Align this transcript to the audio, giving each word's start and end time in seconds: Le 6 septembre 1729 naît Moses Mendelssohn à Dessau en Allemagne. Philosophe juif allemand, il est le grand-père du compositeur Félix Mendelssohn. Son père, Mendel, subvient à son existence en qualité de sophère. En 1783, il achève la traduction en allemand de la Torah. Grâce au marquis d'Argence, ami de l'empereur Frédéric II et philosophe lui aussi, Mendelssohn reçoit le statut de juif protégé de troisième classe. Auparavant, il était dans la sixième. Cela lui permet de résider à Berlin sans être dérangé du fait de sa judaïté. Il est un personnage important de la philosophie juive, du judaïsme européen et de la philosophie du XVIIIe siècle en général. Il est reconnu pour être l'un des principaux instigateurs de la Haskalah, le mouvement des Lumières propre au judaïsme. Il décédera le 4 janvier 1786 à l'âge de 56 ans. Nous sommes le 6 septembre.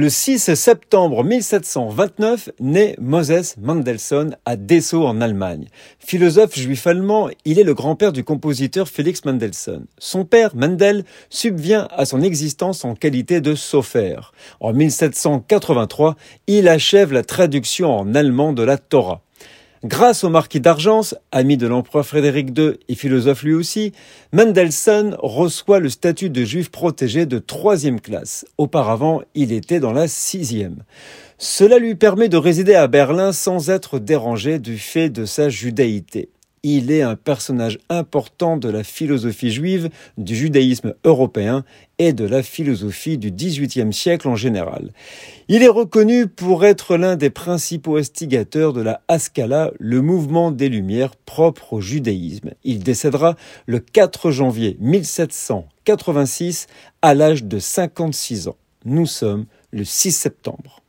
Le 0.00 0.08
6 0.08 0.54
septembre 0.54 1.24
1729 1.24 2.50
naît 2.60 2.94
Moses 3.00 3.56
Mendelssohn 3.60 4.36
à 4.44 4.54
Dessau 4.54 5.04
en 5.04 5.20
Allemagne. 5.20 5.66
Philosophe 5.98 6.56
juif 6.56 6.86
allemand, 6.86 7.30
il 7.44 7.58
est 7.58 7.64
le 7.64 7.74
grand-père 7.74 8.12
du 8.12 8.22
compositeur 8.22 8.86
Félix 8.86 9.24
Mendelssohn. 9.24 9.86
Son 9.98 10.24
père, 10.24 10.54
Mendel, 10.54 11.04
subvient 11.30 11.88
à 11.90 12.04
son 12.04 12.22
existence 12.22 12.84
en 12.84 12.94
qualité 12.94 13.40
de 13.40 13.56
sophère. 13.56 14.32
En 14.60 14.72
1783, 14.72 16.14
il 16.46 16.68
achève 16.68 17.12
la 17.12 17.24
traduction 17.24 17.92
en 17.92 18.14
allemand 18.14 18.52
de 18.52 18.62
la 18.62 18.78
Torah. 18.78 19.22
Grâce 19.84 20.24
au 20.24 20.28
marquis 20.28 20.60
d'Argence, 20.60 21.14
ami 21.30 21.56
de 21.56 21.68
l'empereur 21.68 22.04
Frédéric 22.04 22.56
II 22.58 22.72
et 22.88 22.94
philosophe 22.96 23.44
lui 23.44 23.54
aussi, 23.54 23.92
Mendelssohn 24.32 25.16
reçoit 25.20 25.78
le 25.78 25.88
statut 25.88 26.30
de 26.30 26.44
juif 26.44 26.70
protégé 26.70 27.26
de 27.26 27.38
troisième 27.38 28.00
classe. 28.00 28.44
Auparavant, 28.58 29.22
il 29.36 29.52
était 29.52 29.78
dans 29.78 29.92
la 29.92 30.08
sixième. 30.08 30.82
Cela 31.38 31.78
lui 31.78 31.94
permet 31.94 32.28
de 32.28 32.36
résider 32.36 32.74
à 32.74 32.88
Berlin 32.88 33.32
sans 33.32 33.70
être 33.70 34.00
dérangé 34.00 34.58
du 34.58 34.78
fait 34.78 35.10
de 35.10 35.24
sa 35.24 35.48
judaïté. 35.48 36.30
Il 36.62 36.90
est 36.90 37.02
un 37.02 37.16
personnage 37.16 37.78
important 37.88 38.56
de 38.56 38.68
la 38.68 38.82
philosophie 38.82 39.50
juive, 39.50 39.90
du 40.16 40.34
judaïsme 40.34 40.94
européen 41.04 41.64
et 41.98 42.12
de 42.12 42.24
la 42.24 42.42
philosophie 42.42 43.18
du 43.18 43.30
XVIIIe 43.30 43.92
siècle 43.92 44.28
en 44.28 44.36
général. 44.36 44.92
Il 45.48 45.62
est 45.62 45.68
reconnu 45.68 46.26
pour 46.26 46.64
être 46.64 46.96
l'un 46.96 47.16
des 47.16 47.30
principaux 47.30 47.96
instigateurs 47.96 48.72
de 48.72 48.82
la 48.82 49.02
Haskalah, 49.08 49.72
le 49.78 50.02
mouvement 50.02 50.50
des 50.50 50.68
Lumières 50.68 51.16
propre 51.16 51.74
au 51.74 51.80
judaïsme. 51.80 52.50
Il 52.64 52.82
décédera 52.82 53.36
le 53.66 53.78
4 53.78 54.30
janvier 54.30 54.76
1786 54.80 56.66
à 57.02 57.14
l'âge 57.14 57.44
de 57.44 57.58
56 57.58 58.48
ans. 58.48 58.56
Nous 58.84 59.06
sommes 59.06 59.46
le 59.70 59.84
6 59.84 60.12
septembre. 60.12 60.82